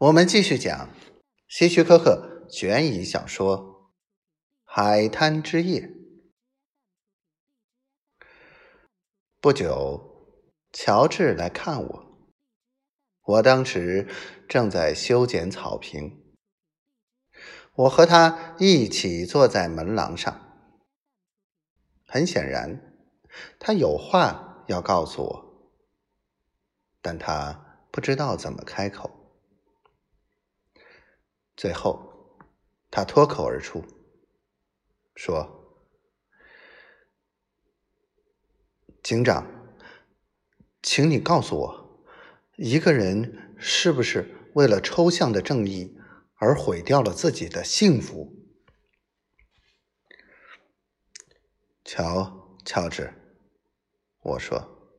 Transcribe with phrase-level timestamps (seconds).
[0.00, 0.88] 我们继续讲
[1.46, 3.58] 希区柯克悬疑小说
[4.64, 5.82] 《海滩之夜》。
[9.42, 10.40] 不久，
[10.72, 12.30] 乔治来看我，
[13.24, 14.08] 我当时
[14.48, 16.34] 正在修剪草坪。
[17.74, 20.64] 我和他一起坐在门廊上。
[22.06, 22.96] 很显然，
[23.58, 25.72] 他有话要告诉我，
[27.02, 29.19] 但他不知道怎么开口。
[31.60, 32.40] 最后，
[32.90, 33.84] 他脱口而出
[35.14, 35.76] 说
[39.04, 39.46] ：“警长，
[40.80, 42.06] 请你告诉我，
[42.56, 45.98] 一个人是不是为了抽象的正义
[46.36, 48.34] 而毁掉了自己的幸福？”
[51.84, 53.12] 乔，乔治，
[54.22, 54.96] 我说：“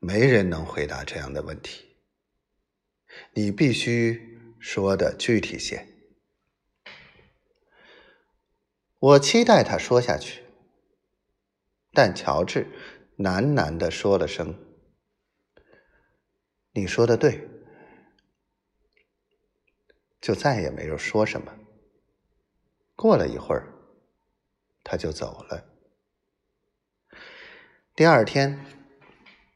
[0.00, 1.98] 没人能回答这样的问题。
[3.34, 4.30] 你必须。”
[4.66, 5.86] 说的具体些。
[8.98, 10.42] 我期待他说下去，
[11.92, 12.66] 但乔治
[13.18, 14.58] 喃喃的说了声
[16.72, 17.46] ：“你说的对。”
[20.18, 21.54] 就再也没有说什么。
[22.96, 23.68] 过了一会儿，
[24.82, 25.66] 他就走了。
[27.94, 28.64] 第二天，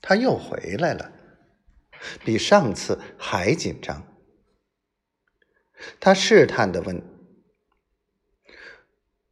[0.00, 1.12] 他又回来了，
[2.24, 4.13] 比上次还紧张。
[6.00, 7.02] 他试探的问：“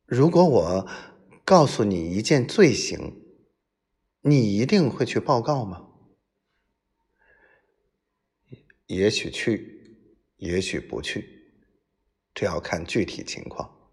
[0.07, 0.89] 如果我
[1.45, 3.23] 告诉你一件罪行，
[4.21, 5.89] 你一定会去报告吗
[8.87, 9.97] ？”“也许去，
[10.37, 11.53] 也许不去，
[12.35, 13.91] 这要看具体情况。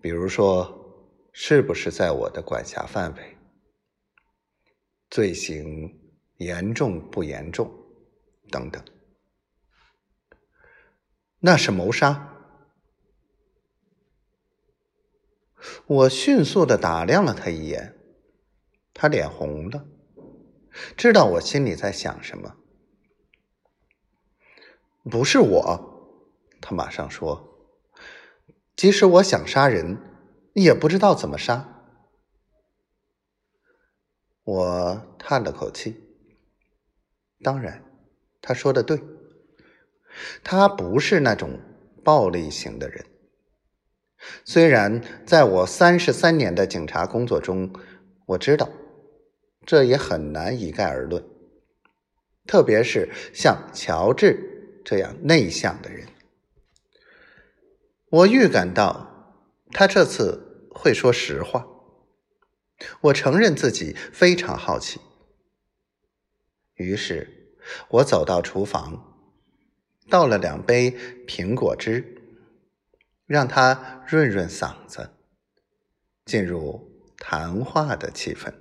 [0.00, 3.36] 比如说，是不是在我的管辖范围？
[5.10, 5.98] 罪行
[6.36, 7.72] 严重不严重？
[8.50, 8.84] 等等。”
[11.40, 12.34] 那是谋杀。
[15.86, 17.96] 我迅速的打量了他一眼，
[18.92, 19.86] 他脸红了，
[20.96, 22.56] 知道我心里在想什么。
[25.04, 27.72] 不是我，他马上说，
[28.76, 29.96] 即使我想杀人，
[30.54, 31.84] 也不知道怎么杀。
[34.44, 36.04] 我叹了口气。
[37.42, 37.84] 当然，
[38.40, 39.17] 他说的对。
[40.42, 41.60] 他不是那种
[42.04, 43.04] 暴力型的人。
[44.44, 47.72] 虽然在我三十三年的警察工作中，
[48.26, 48.68] 我知道
[49.64, 51.24] 这也很难一概而论，
[52.46, 56.08] 特别是像乔治这样内向的人。
[58.10, 61.66] 我预感到他这次会说实话。
[63.02, 65.00] 我承认自己非常好奇，
[66.74, 67.54] 于是
[67.88, 69.17] 我走到厨房。
[70.08, 70.90] 倒了两杯
[71.26, 72.22] 苹果汁，
[73.26, 75.10] 让他润润嗓子，
[76.24, 78.52] 进入谈话的气氛。